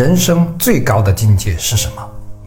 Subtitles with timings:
[0.00, 1.96] 人生最高的境界是什么？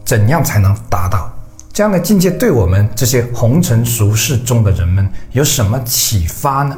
[0.04, 1.30] 怎样才能达到
[1.72, 2.28] 这样的境界？
[2.28, 6.76] 对我们这些红尘俗世中的人们有什么启发呢？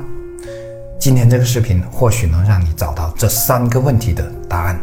[1.00, 4.78] 今天这个视频或许能让你找到这三个问题的答案。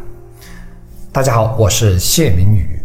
[1.12, 2.82] 大家好，我是谢明宇。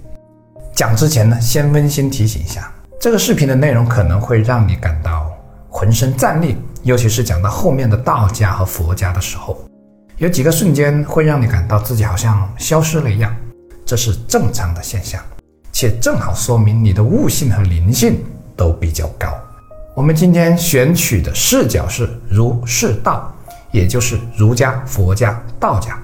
[0.74, 2.70] 讲之前呢，先温馨提醒一下，
[3.00, 5.32] 这个视频的内容可能会让你感到
[5.70, 9.58] 浑身战栗，尤其是讲到后面的道家和佛家的时候。
[10.18, 13.32] 有几个瞬间会让你感到自己好像消失了一样，
[13.86, 15.22] 这是正常的现象，
[15.70, 18.18] 且正好说明你的悟性和灵性
[18.56, 19.32] 都比较高。
[19.94, 23.32] 我们今天选取的视角是儒释道，
[23.70, 25.96] 也就是儒家、佛家、道家。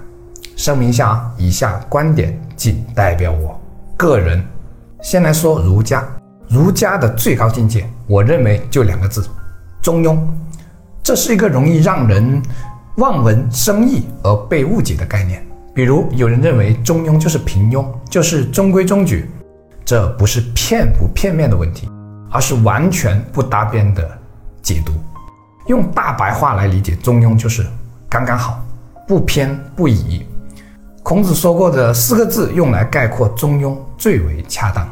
[0.54, 3.60] 声明一下啊，以下观点仅代表我
[3.96, 4.40] 个人。
[5.02, 6.06] 先来说儒家，
[6.48, 9.28] 儒家的最高境界，我认为就两个字：
[9.82, 10.16] 中庸。
[11.02, 12.40] 这是一个容易让人。
[12.96, 15.44] 望文生义而被误解的概念，
[15.74, 19.28] 比如有人认为中庸就是平庸，就是中规中矩，
[19.84, 21.90] 这不是片不片面的问题，
[22.30, 24.08] 而是完全不搭边的
[24.62, 24.92] 解读。
[25.66, 27.66] 用大白话来理解，中庸就是
[28.08, 28.64] 刚刚好，
[29.08, 30.24] 不偏不倚。
[31.02, 34.88] 孔子说过的四个字用来概括中庸最为恰当，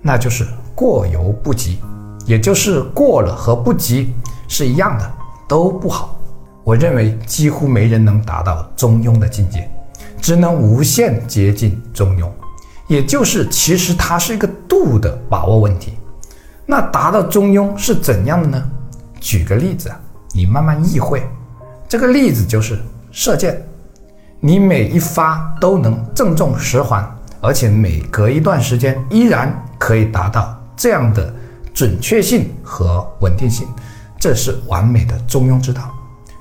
[0.00, 1.80] 那就是过犹不及，
[2.26, 4.14] 也就是过了和不及
[4.46, 5.12] 是一样的，
[5.48, 6.16] 都不好。
[6.64, 9.70] 我认为几乎没人能达到中庸的境界，
[10.20, 12.26] 只能无限接近中庸，
[12.88, 15.92] 也就是其实它是一个度的把握问题。
[16.64, 18.70] 那达到中庸是怎样的呢？
[19.20, 20.00] 举个例子啊，
[20.32, 21.22] 你慢慢意会。
[21.86, 22.78] 这个例子就是
[23.12, 23.62] 射箭，
[24.40, 27.06] 你每一发都能正中十环，
[27.42, 31.30] 而且每隔一段时间依然可以达到这样的
[31.74, 33.68] 准确性和稳定性，
[34.18, 35.94] 这是完美的中庸之道。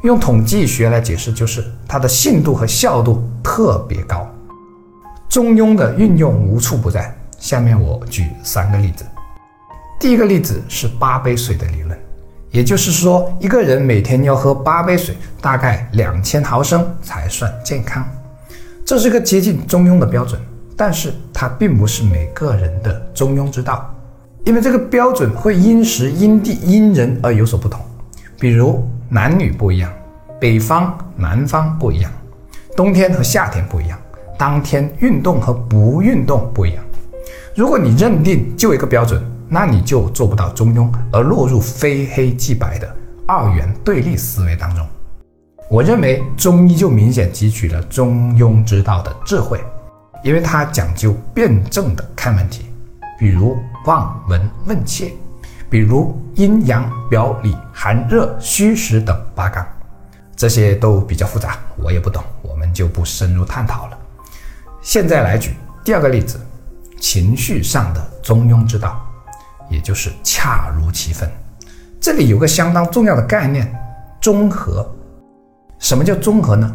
[0.04, 4.30] 用统计学来解释，就是它的信度和效度特别高。
[5.30, 7.16] 中庸的运用无处不在。
[7.40, 9.06] 下面我举三个例子。
[10.00, 11.98] 第一个例子是八杯水的理论，
[12.52, 18.06] 也就是说，一个人每天要喝八杯水，大概两千毫升才算健康。
[18.86, 20.40] 这是个接近中庸的标准，
[20.76, 23.94] 但是它并不是每个人的中庸之道，
[24.44, 27.80] 因为这个标准会因时因地因人而有所不同。
[28.40, 29.94] 比如男女不一样，
[30.42, 32.12] 北方南方不一样，
[32.76, 34.00] 冬天和夏天不一样，
[34.40, 36.84] 当天运动和不运动不一样。
[37.56, 42.92] 如果你认定就一个标准，那你就做不到中庸，而落入非黑即白的
[43.28, 44.84] 二元对立思维当中。
[45.70, 49.60] 我认为中医就明显汲取了中庸之道的智慧，
[50.24, 52.66] 因为它讲究辩证的看问题，
[53.20, 55.12] 比如望闻问切。
[55.74, 59.66] 比如阴阳表里寒热虚实等八纲，
[60.36, 63.98] 这些都比较复杂，我也不懂，我们就不深入探讨了。
[64.84, 66.40] 现在来举第二个例子，
[67.00, 69.02] 情绪上的中庸之道，
[69.68, 71.28] 也就是恰如其分。
[72.00, 73.76] 这里有个相当重要的概念，
[74.22, 74.88] 中和。
[75.80, 76.72] 什么叫中和呢？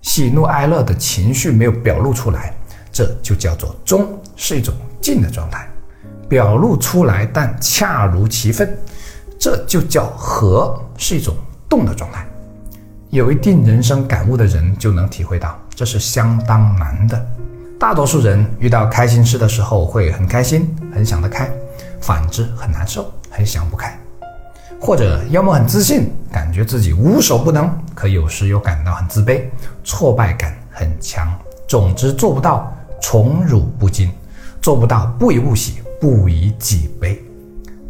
[0.00, 2.56] 喜怒哀乐的情绪没有表露出来，
[2.90, 4.72] 这就叫做中，是一种
[5.02, 5.68] 静的状态。
[6.28, 8.76] 表露出来，但恰如其分，
[9.38, 11.34] 这就叫和，是一种
[11.68, 12.26] 动的状态。
[13.10, 17.26] 有一定人生感悟的人就能体会到，这是相当难的。
[17.78, 21.46] 大多数人遇到开心事的时候会很开心，很想得开；
[22.00, 23.98] 反之很难受，很想不开。
[24.80, 29.42] 或者要么很自信，感觉自己无所不能，可有时又感到很自卑，
[29.82, 31.32] 挫败感很强。
[31.66, 34.10] 总之做不到宠辱不惊，
[34.60, 35.80] 做不到不以物喜。
[36.00, 37.20] 不以己悲，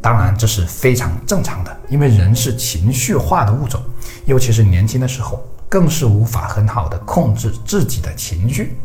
[0.01, 3.83] 当然这是非常正常的，因为人是情绪化的物种，
[4.25, 8.79] 尤其是年轻的时候，更是无法很好的控制自己的情绪。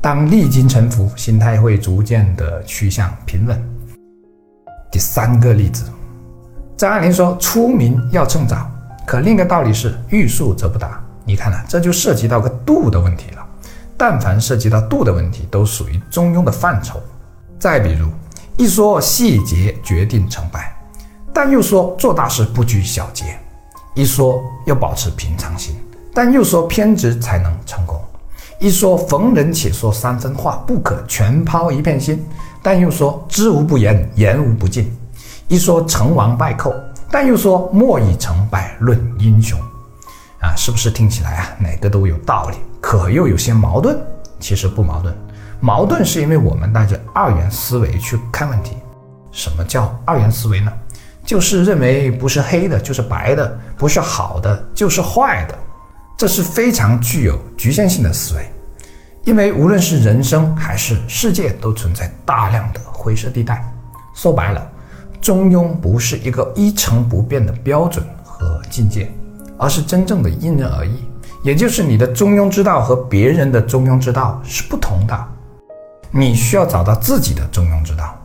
[0.00, 3.62] 当历经沉浮，心态会逐渐的趋向平稳。
[4.90, 5.84] 第三个例子，
[6.76, 8.70] 张爱玲说：“出名要趁早。”
[9.06, 11.02] 可另一个道理是“欲速则不达”。
[11.26, 13.46] 你看啊，这就涉及到个度的问题了。
[13.96, 17.02] 但凡涉及到度的问题，都属于中庸的范畴。
[17.58, 18.08] 再比如。
[18.56, 20.72] 一说细节决定成败，
[21.32, 23.24] 但又说做大事不拘小节；
[23.94, 25.74] 一说要保持平常心，
[26.14, 27.98] 但又说偏执才能成功；
[28.60, 32.24] 一说逢人且说三分话，不可全抛一片心，
[32.62, 34.84] 但又说知无不言，言无不尽；
[35.48, 36.72] 一说成王败寇，
[37.10, 39.58] 但又说莫以成败论英雄。
[40.40, 43.98] 啊，是不是听起来啊，哪个都有道理，可又有些矛盾？
[44.38, 45.12] 其实不矛盾。
[45.60, 48.76] 矛盾是因为我们带着二元思维去看问题。
[49.32, 50.72] 什么叫二元思维呢？
[51.24, 55.58] 就是认为不是黑的就是白的，不是好的就是坏的，
[56.18, 58.46] 这是非常具有局限性的思维。
[59.24, 63.64] 因为无论是人生还是世界，都存在大量的灰色地带。
[64.14, 64.70] 说白了，
[65.20, 69.10] 中庸不是一个一成不变的标准和境界，
[69.58, 71.02] 而是真正的因人而异。
[71.42, 75.28] 也就是你的中庸之道和别人的中庸之道是不同的。
[76.14, 78.16] 你需要找到自己的中庸之道，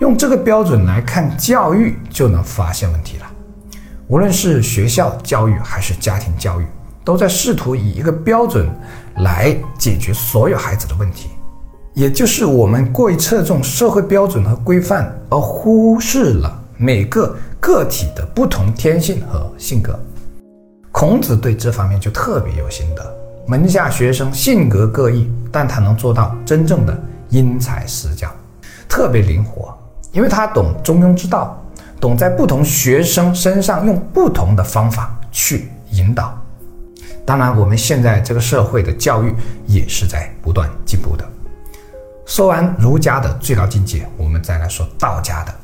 [0.00, 3.26] 用这个标准来看教育，就能发现问题了。
[4.08, 6.66] 无论是学校教育还是家庭教育。
[7.04, 8.68] 都在试图以一个标准
[9.18, 11.28] 来解决所有孩子的问题，
[11.94, 19.96] 也就是我们过于侧重社会标准和规范，而忽视了每个个体的不同天性和性格。
[20.90, 23.16] 孔子对这方面就特别有心得，
[23.46, 28.30] 门下学生性格各异，但他能做到真正的因材施教，
[28.88, 29.76] 特别灵活，
[30.12, 31.62] 因为他懂中庸之道，
[32.00, 36.36] 懂在不同学生身上用不同的方法去引导。
[37.24, 39.34] 当然，我们现在这个社会的教育
[39.66, 41.28] 也是在不断进步的。
[42.24, 45.54] 说完儒家的最高境界，我们再来说道家的。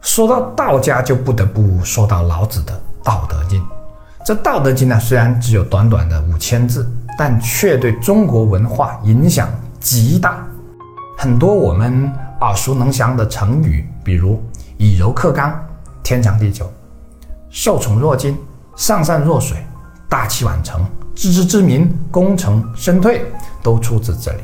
[0.00, 2.72] 说到道家，就不得不说到老子的
[3.04, 3.60] 《道德经》。
[4.24, 9.48] 这《道德经》呢，虽然只有短短的五千字，但却对中国文化影响
[9.80, 10.46] 极大。
[11.18, 14.42] 很多我们耳熟能详的成语，比如
[14.76, 15.58] “以柔克刚
[16.04, 16.70] ”“天长地久
[17.48, 18.36] ”“受宠若惊
[18.76, 19.56] ”“上善若水”。
[20.08, 20.84] 大器晚成，
[21.16, 23.24] 自知之明，功成身退，
[23.62, 24.40] 都出自这里。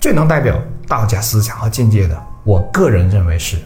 [0.00, 0.58] 最能代表
[0.88, 3.58] 道家思想和境界的，我个人认为是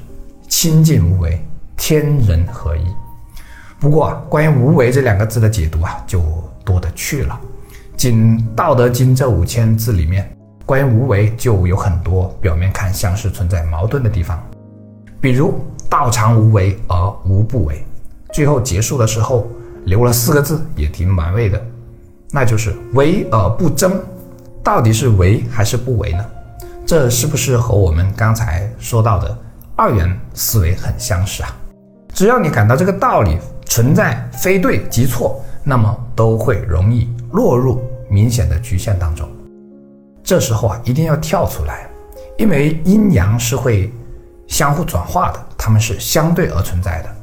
[0.48, 1.40] 清净无为，
[1.76, 2.84] 天人合一。
[3.78, 6.20] 不过，关于“无为”这两个字的解读啊，就
[6.64, 7.40] 多得去了。
[7.96, 10.35] 仅《道德经》这五千字里面，
[10.66, 14.38] 关于无为就有很多表面看像是存在矛盾的地方，
[15.20, 15.54] 比如
[15.88, 17.82] “道常无为而无不为”，
[18.34, 19.46] 最后结束的时候。
[19.86, 21.64] 留了四个字，也挺满味的，
[22.32, 24.02] 那就是为而不争。
[24.60, 26.24] 到底是为还是不为呢？
[26.84, 29.38] 这是不是和我们刚才说到的
[29.76, 31.54] 二元思维很相似啊？
[32.12, 37.80] 只要你感到这个道理存在非对即错，那么都会容易落入
[38.10, 39.28] 明显的局限当中。
[40.26, 41.88] 这时候啊，一定要跳出来，
[42.36, 43.92] 因为阴阳是会
[44.48, 47.16] 相互转化的，它们是相对而存在的。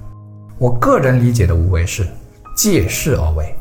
[0.57, 2.07] 我个人理解的无为是。
[2.55, 3.55] 借势而为，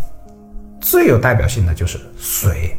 [0.79, 2.77] 最有代表性的就是水。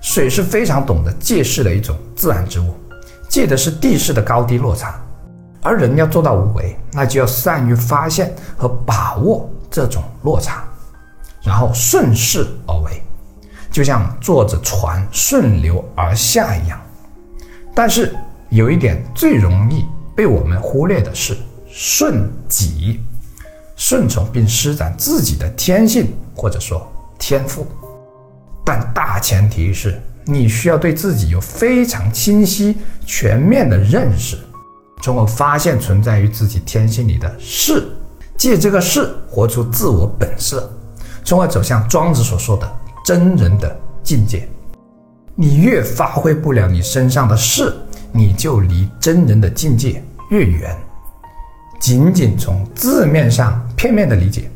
[0.00, 2.74] 水是非常懂得借势的一种自然之物，
[3.28, 4.98] 借的是地势的高低落差。
[5.60, 10.64] 而人要做到无为，那就要善于发现和把握这种落差，
[11.42, 13.02] 然后顺势而为，
[13.74, 16.80] 就像坐着船顺流而下一样。
[17.74, 18.14] 但是
[18.50, 19.84] 有一点最容易
[20.14, 21.36] 被我们忽略的是
[21.68, 23.00] 顺己。
[23.76, 26.86] 顺从并施展自己的天性或者说
[27.18, 27.66] 天赋，
[28.64, 34.38] 但大前提是你需要对自己有非常清晰全面的认识，
[35.02, 37.88] 从而发现存在于自己天性里的势，
[38.36, 40.72] 借这个势活出自我本色，
[41.24, 44.48] 从而走向庄子所说的真人的境界。
[45.36, 47.74] 你越发挥不了你身上的势，
[48.10, 50.74] 你就离真人的境界越远。
[51.78, 54.50] 仅仅从字面上片面的理解，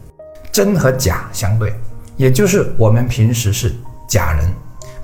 [0.50, 1.75] 真和假相对，
[2.17, 3.75] 也就是我们平时是
[4.09, 4.50] 假人，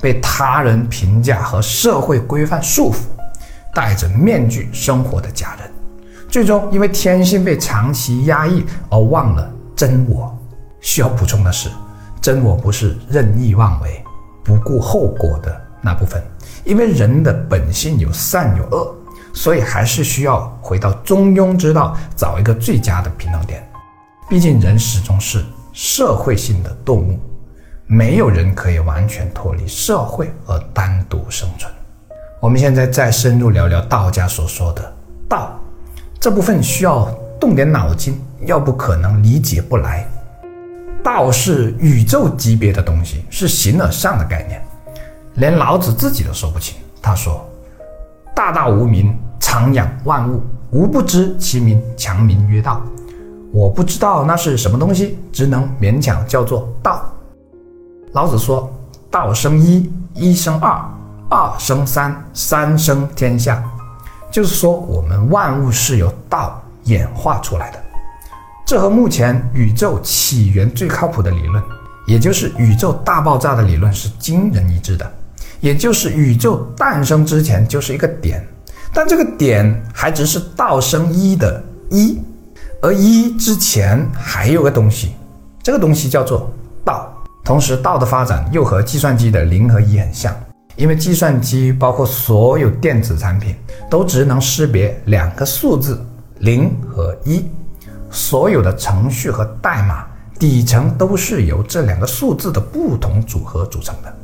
[0.00, 3.00] 被他人评价和社会规范束缚，
[3.74, 5.70] 戴着面具生活的假人，
[6.30, 10.34] 最终因为天性被长期压抑而忘了真我。
[10.80, 11.68] 需要补充的是，
[12.24, 14.02] 真我不是任意妄为、
[14.42, 16.22] 不顾后果的那部分，
[16.64, 18.94] 因为人的本性有善有恶。
[19.34, 23.62] 所以还是需要回到中庸之道，找一个最佳的平衡点。
[24.26, 27.18] 毕竟人始终是社会性的动物，
[27.86, 31.70] 没有人可以完全脱离社会而单独生存。
[32.40, 34.94] 我们现在再深入聊聊道家所说的
[35.28, 35.60] 道
[36.18, 40.08] 这部分，需要动点脑筋，要不可能理解不来。
[41.04, 44.60] 道是宇宙级别的东西，是形而上的概念，
[45.34, 46.76] 连老子自己都说不清。
[47.00, 47.48] 他说。
[48.34, 50.42] 大道无名，常养万物，
[50.72, 52.82] 无不知其名，强名曰道。
[53.52, 57.08] 我不知道那是什么东西，只能勉强叫做道。
[58.10, 58.68] 老子说
[59.08, 60.84] ：“道生一，一生二，
[61.30, 63.62] 二生三，三生天下。”
[64.32, 67.83] 就是说，我们万物是由道演化出来的。
[68.66, 71.62] 这和目前宇宙起源最靠谱的理论，
[72.06, 75.10] 也就是宇宙大爆炸的理论是惊人一致的。
[75.60, 78.46] 也就是宇宙诞生之前就是一个点，
[78.92, 82.18] 但这个点还只是道生一的一，
[82.80, 85.12] 而一之前还有个东西，
[85.62, 86.50] 这个东西叫做
[86.84, 87.10] 道。
[87.44, 90.34] 同时，道的发展又和计算机的零和一很像，
[90.76, 93.54] 因为计算机包括所有电子产品
[93.90, 96.02] 都只能识别两个数字
[96.38, 97.44] 零和一，
[98.14, 100.06] 所有的程序和代码
[100.38, 104.14] 底层都是由这两个数字的不同组合组成的。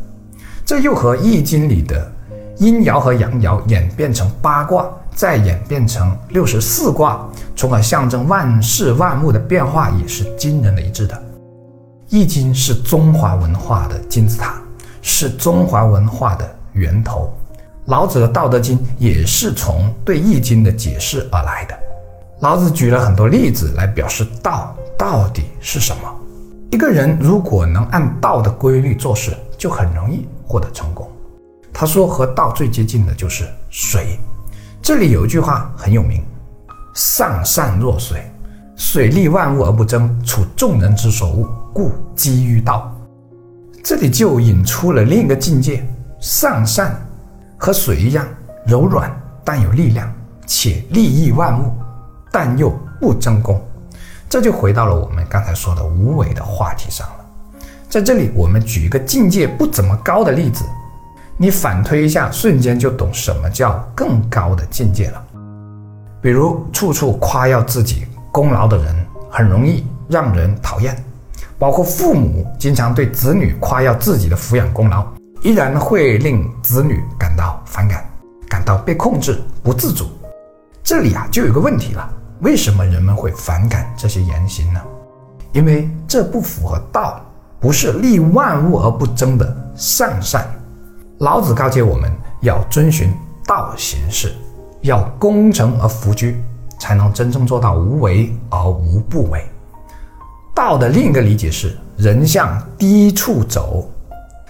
[0.64, 2.10] 这又和《易经》里的
[2.58, 11.14] 阴爻和阳爻演变成八卦，再演变成六十四卦，从而象征万事万物的变化，也是惊人的一致的。
[12.08, 14.54] 《易经》是中华文化的金字塔。
[15.02, 17.32] 是中华文化的源头，
[17.86, 21.74] 老子的《道德经》也是从对《易经》的解释而来的。
[22.40, 26.02] 老子举了很多例子来表示道到底是什么。
[26.70, 31.06] 一个人如果能按道的规律做事，就很容易获得成功。
[31.70, 34.18] 他说，和道最接近的就是水。
[34.80, 36.24] 这里有一句话很有名
[36.94, 38.22] ：“上善若水，
[38.74, 42.90] 水利万物而不争，处众人之所恶，故几于道。”
[43.84, 45.86] 这里就引出了另一个境界：
[46.20, 46.98] 上善
[47.58, 48.26] 和水一样
[48.66, 50.10] 柔软，但有力量，
[50.46, 51.72] 且利益万物，
[52.30, 52.70] 但又
[53.00, 53.60] 不争功。
[54.28, 57.14] 这就回到了我们刚才说的无为的话题上了。
[57.88, 60.64] 在这里，我们举一个境界不怎么高的例子，
[61.36, 65.24] 你反推一下，瞬间就懂什么叫更高的境界了。
[66.22, 68.94] 比如，处处夸耀自己功劳的人，
[69.28, 70.96] 很容易让人讨厌。
[71.58, 75.04] 包括父母经常对子女夸耀自己的抚养功劳，
[75.42, 78.08] 依然会令子女感到反感，
[78.48, 80.06] 感到被控制、不自主。
[80.82, 82.08] 这里啊，就有个问题了：
[82.40, 84.80] 为什么人们会反感这些言行呢？
[85.52, 87.20] 因为这不符合道，
[87.58, 90.48] 不是利万物而不争的上善。
[91.18, 93.12] 老子告诫我们要遵循
[93.46, 94.32] 道行事，
[94.80, 96.42] 要功成而弗居，
[96.78, 99.44] 才能真正做到无为而无不为。
[100.54, 103.90] 道的另一个理解是人向低处走，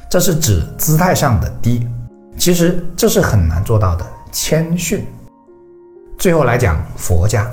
[0.08, 1.88] 这是指姿态上的低。
[2.36, 5.04] 其实这是很难做到的谦逊。
[6.16, 7.50] 最后来讲佛家，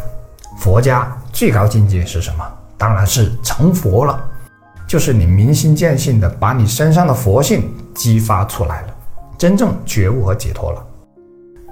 [0.57, 2.43] 佛家最高境界是什么？
[2.77, 4.23] 当然是成佛了，
[4.87, 8.87] 就是你明心见性的把你身上的佛性激发出来了，
[9.37, 10.83] 真正觉悟和解脱了。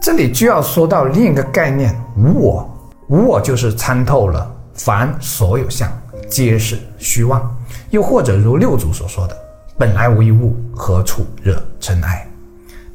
[0.01, 2.70] 这里就要说到另一个概念无我，
[3.08, 5.92] 无我就是参透了凡所有相。
[6.27, 7.56] 皆是虚妄，
[7.92, 9.38] 又或者如六祖所说的
[9.77, 12.27] “本来无一物，何处惹尘埃”。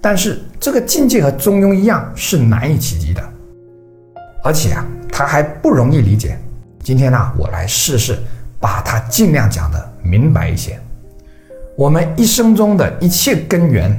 [0.03, 3.23] 但是这个境界和中庸一样是难以企及的，
[4.43, 6.39] 而且啊，它还不容易理解。
[6.83, 8.19] 今天呢，我来试试
[8.59, 10.79] 把它尽量讲的明白一些。
[11.77, 13.99] 我们一生中的一切根源，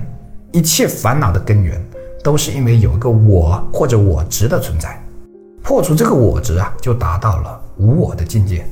[0.52, 1.80] 一切烦恼的根源，
[2.24, 5.00] 都是因为有一个我或者我执的存在。
[5.64, 8.66] 破除这个我执啊，就达到了无我的境界。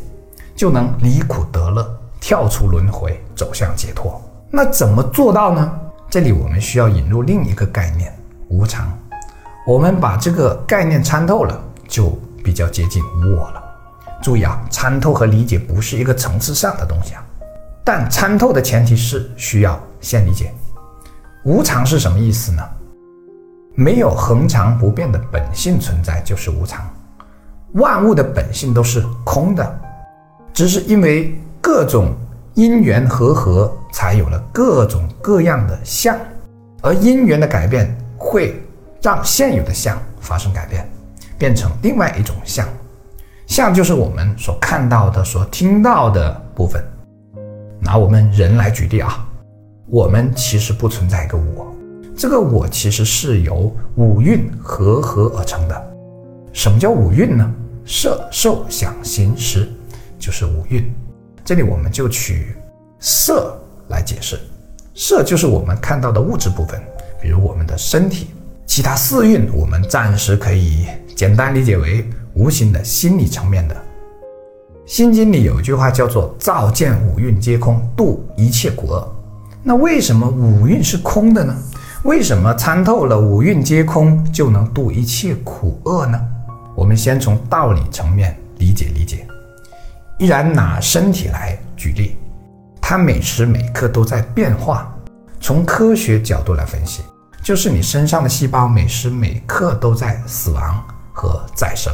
[0.55, 1.87] 就能离苦得乐，
[2.19, 4.21] 跳出轮回，走向解脱。
[4.51, 5.79] 那怎么做到呢？
[6.09, 8.11] 这里我们需要引入另一个概念——
[8.49, 8.91] 无常。
[9.69, 12.09] 我们把这个概念参透了，就
[12.43, 13.63] 比较接近无我了。
[14.19, 17.23] 注意啊，参透和理解不是一个层次上的东西啊。
[17.83, 20.51] 但参透的前提是需要先理解。
[21.45, 22.63] 无常是什么意思呢？
[23.75, 26.83] 没有恒常不变的本性存在就是无常。
[27.73, 29.79] 万物的本性都是空的。
[30.51, 32.15] 只是因为各种
[32.55, 36.17] 因缘和合，才有了各种各样的相，
[36.81, 38.59] 而因缘的改变会
[39.01, 40.89] 让现有的相发生改变，
[41.37, 42.67] 变成另外一种相。
[43.47, 46.83] 相就是我们所看到的、所听到的部分。
[47.79, 49.27] 拿我们人来举例啊，
[49.87, 51.73] 我们其实不存在一个我，
[52.15, 55.91] 这个我其实是由五蕴合合而成的。
[56.51, 57.51] 什么叫五蕴呢？
[57.85, 59.67] 色、受、想、行、识。
[60.19, 60.93] 就是五蕴，
[61.45, 62.53] 这里我们就取
[62.99, 64.37] 色来解释，
[64.93, 66.77] 色就是我们看到的物质部分，
[67.21, 68.27] 比如我们的身体。
[68.69, 70.85] 其他四蕴我们暂时可以
[71.15, 73.75] 简单理解为无形的心理层面的。
[74.85, 79.15] 心经里有一句话叫做“照见五蕴皆空，度一切苦厄”。
[79.63, 81.57] 那为什么五蕴是空的呢？
[82.03, 86.21] 为什么参透了五蕴皆空就能度一切苦厄呢？
[86.75, 89.25] 我们先从道理层面理解理解。
[90.19, 92.17] 依然拿身体来举例，
[92.79, 94.95] 它每时每刻都在变化。
[95.41, 97.01] 从科学角度来分析，
[97.49, 101.91] 就是你身上的细胞每时每刻都在死亡和再生。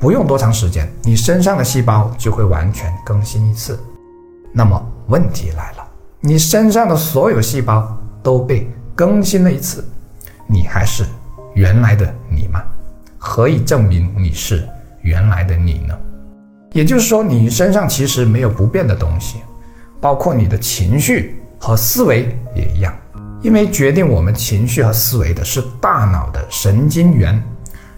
[0.00, 3.78] 不用多长时间，你身上的细胞就会完全更新一次。
[4.52, 9.88] 那么问题来了，你身上的所有细胞都被更新了一次，
[10.48, 11.04] 你还是
[11.54, 12.60] 原来的你吗？
[13.18, 14.68] 何以证明你是
[15.02, 15.96] 原来的你呢？
[16.72, 19.36] 也就是说，你身上其实没有不变的东西，
[20.00, 22.92] 包括你的情绪和思维也一样。
[23.42, 27.40] 因为决定我们情绪和思维的是大脑的神经元，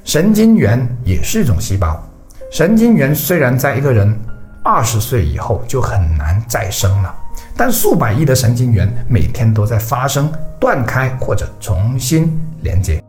[0.05, 2.03] 神经元也是一种细胞。
[2.51, 4.19] 神经元虽然在一个人
[4.65, 7.15] 二十岁以后就很难再生了，
[7.57, 10.31] 但数百亿的神经元每天都在发生、
[10.61, 13.03] 断开或者重新连接。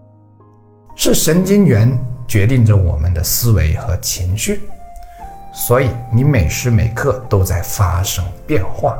[0.95, 4.61] 是神经元决定着我们的思维和情绪，
[5.53, 8.97] 所以你每时每刻都在发生变化。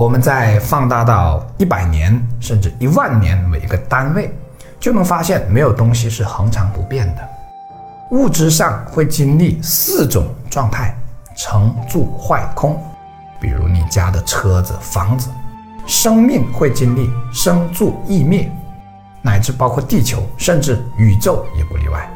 [0.00, 4.34] 我们再放大到一百年甚至一万年为一个单位，
[4.80, 7.28] 就能发现没有东西是恒常不变的。
[8.10, 10.96] 物质上会经历四种状态：
[11.36, 12.82] 成、住、坏、空。
[13.38, 15.28] 比如你家的车子、房子。
[15.86, 18.50] 生命会经历生、住、异、灭。
[19.20, 22.10] 乃至包括地球，甚至宇宙也不例外。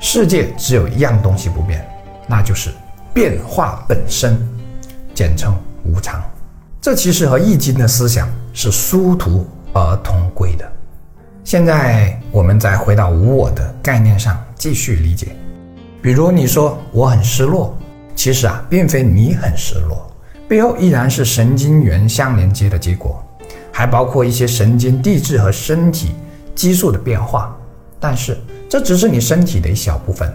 [0.00, 1.88] 世界只有一样东西不变，
[2.26, 2.74] 那就是
[3.14, 4.36] 变化本身，
[5.14, 6.20] 简称无常。
[6.86, 10.64] 这其实和《易经》的思想是殊途而同归的。
[11.42, 15.34] 现在我们再回到无我的概念上继续理解。
[16.00, 17.76] 比如你说我很失落，
[18.14, 20.08] 其实啊，并非你很失落，
[20.46, 23.20] 背后依然是神经元相连接的结果。
[23.72, 26.12] 还包括一些神经递质和身体
[26.54, 27.52] 激素的变化，
[27.98, 28.38] 但是
[28.68, 30.32] 这只是你身体的一小部分，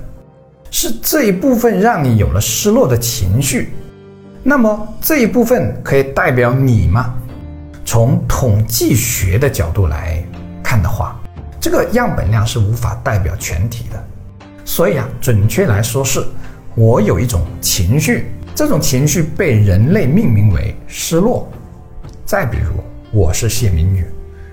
[0.69, 3.71] 是这一部分让你有了失落的情绪。
[4.43, 7.13] 那么这一部分可以代表你吗？
[7.85, 10.23] 从统计学的角度来
[10.63, 11.19] 看的话，
[11.59, 14.03] 这个样本量是无法代表全体的。
[14.65, 16.23] 所以啊，准确来说是，
[16.75, 21.47] 我有一种情绪，这种情绪被人类命名为失落。
[22.25, 22.81] 再比如。
[23.13, 24.05] 我是谢明宇，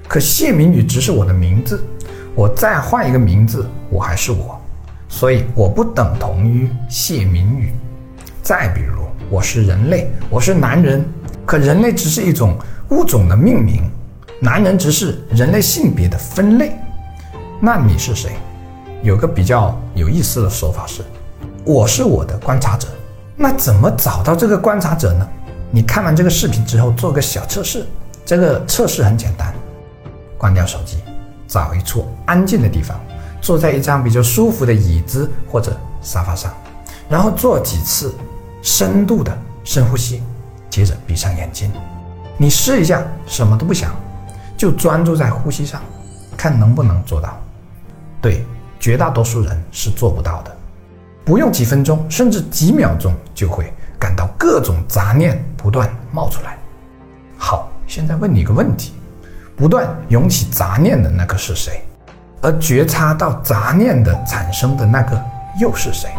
[0.09, 1.80] 可谢明宇只是我的名字，
[2.35, 4.61] 我再换一个名字，我还是我，
[5.09, 7.73] 所以我不等同于谢明宇。
[8.42, 11.04] 再比如，我是人类，我是男人，
[11.44, 12.56] 可人类只是一种
[12.88, 13.82] 物种的命名，
[14.40, 16.73] 男人只是人类性别的分类。
[17.61, 18.32] 那你是谁？
[19.02, 21.02] 有个比较有意思的说法是，
[21.62, 22.88] 我是我的观察者。
[23.36, 25.28] 那怎么找到这个观察者呢？
[25.71, 27.84] 你看完这个视频之后，做个小测试。
[28.25, 29.54] 这个测试很简单，
[30.38, 30.99] 关掉手机，
[31.47, 32.99] 找一处安静的地方，
[33.43, 36.52] 坐在一张比较舒服的椅子或者沙发上，
[37.08, 38.14] 然后做几次
[38.62, 40.23] 深度的深呼吸，
[40.68, 41.71] 接着闭上眼睛。
[42.36, 43.90] 你试一下，什么都不想，
[44.56, 45.80] 就专注在呼吸上，
[46.36, 47.38] 看能不能做到。
[48.21, 48.44] 对，
[48.78, 50.56] 绝大多数人是做不到的，
[51.25, 56.56] 不用几分钟，甚至几秒钟，就会感到各种杂念不断冒出来。
[57.36, 57.68] 好。
[57.88, 58.92] 现在问你一个问题：
[59.56, 61.82] 不断涌起杂念的那个是谁？
[62.42, 65.18] 而觉察到杂念的产生的那个
[65.58, 66.10] 又是谁？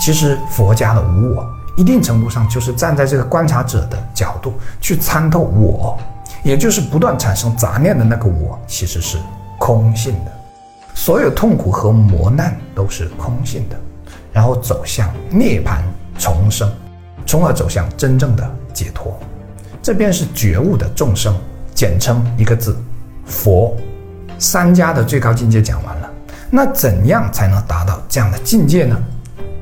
[0.00, 5.98] 其实佛家的无我，一定程度上就是站在这个观察者的角度去参透我，
[6.42, 9.18] 也就是不断产生杂念的那个我，其实是
[9.58, 10.32] 空性的。
[10.94, 13.78] 所有痛苦和磨难都是空性的，
[14.32, 15.82] 然后走向涅槃
[16.18, 16.72] 重生，
[17.26, 19.16] 从而走向真正的解脱。
[19.82, 21.34] 这便是觉悟的众生，
[21.74, 22.74] 简称一个字：
[23.26, 23.76] 佛。
[24.38, 26.10] 三家的最高境界讲完了，
[26.48, 28.98] 那怎样才能达到这样的境界呢？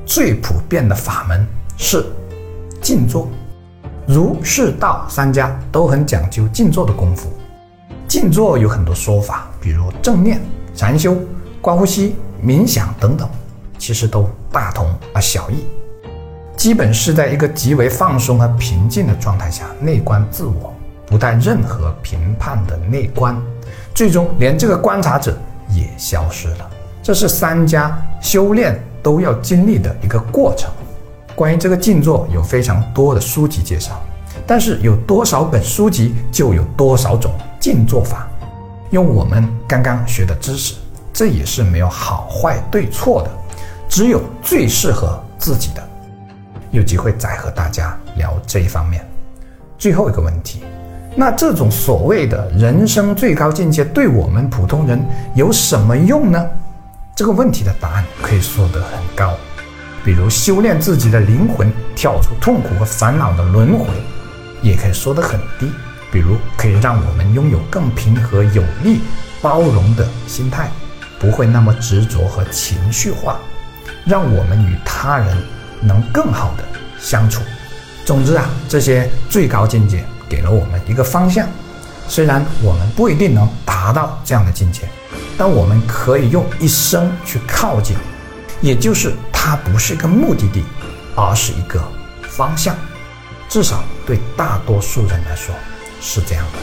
[0.09, 1.45] 最普遍的法门
[1.77, 2.03] 是
[2.81, 3.29] 静坐。
[4.07, 7.31] 儒、释、道三家都很讲究静坐的功夫。
[8.07, 10.41] 静坐有很多说法，比如正念、
[10.73, 11.15] 禅修、
[11.61, 13.29] 观呼吸、冥想等等，
[13.77, 15.63] 其实都大同而小异。
[16.57, 20.73] 基本是在一个极为放松和平静的状态下内观自我，
[21.05, 23.39] 不带任何评判的内观，
[23.93, 25.37] 最终连这个观察者
[25.69, 26.67] 也消失了。
[27.03, 30.71] 这是三家修炼都要经历的一个过程。
[31.35, 34.01] 关于这个静坐有非常多的书籍介绍，
[34.45, 38.27] 但是有多少本书籍就有多少种静坐法。
[38.91, 40.75] 用我们刚刚学的知识，
[41.13, 43.29] 这也是没有好坏对错的，
[43.87, 45.83] 只有最适合自己的。
[46.71, 49.03] 有机会再和大家聊这一方面。
[49.77, 50.63] 最后一个问题，
[51.15, 54.99] 那这种所谓的人生最高境界对我们普通人
[55.35, 56.49] 有什么用呢？
[57.19, 59.35] 这个问题的答案可以说得很高，
[60.05, 63.87] 比如修炼自己的灵魂，跳出痛苦和烦恼的轮回；
[64.61, 65.69] 也可以说得很低，
[66.13, 69.01] 比如可以让我们拥有更平和、有力、
[69.41, 70.71] 包容的心态，
[71.19, 73.37] 不会那么执着和情绪化，
[74.05, 75.37] 让我们与他人。
[75.81, 76.63] 能更好的
[77.01, 77.41] 相处。
[78.05, 81.45] 总之啊，这些最高境界给了我们一个方向。
[82.07, 84.83] 虽然我们不一定能达到这样的境界，
[85.39, 87.95] 但我们可以用一生去靠近。
[88.61, 90.65] 也就是它不是一个目的地，
[91.15, 91.81] 而是一个
[92.23, 92.75] 方向。
[93.47, 95.55] 至少对大多数人来说
[96.01, 96.59] 是这样的。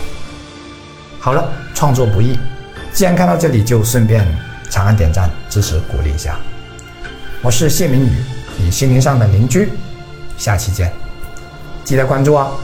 [1.19, 2.39] 好了，创作不易，
[2.93, 4.25] 既然看到这里，就顺便
[4.69, 6.39] 长按点赞支持鼓励一下。
[7.41, 8.11] 我是谢明宇，
[8.59, 9.73] 你心灵上的邻居，
[10.37, 10.93] 下期见，
[11.83, 12.59] 记得关注哦。